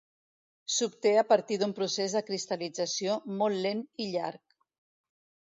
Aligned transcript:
S'obté 0.75 1.11
a 1.21 1.23
partir 1.31 1.57
d'un 1.63 1.75
procés 1.81 2.15
de 2.17 2.23
cristal·lització 2.31 3.19
molt 3.43 3.61
lent 3.67 3.85
i 4.07 4.11
llarg. 4.17 4.59